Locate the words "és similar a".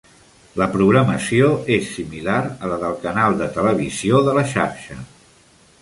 1.77-2.73